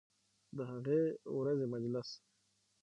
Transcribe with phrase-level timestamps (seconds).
[0.57, 1.01] د هغې
[1.37, 2.09] ورځې مجلس